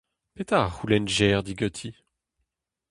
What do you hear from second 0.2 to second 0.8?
Petra a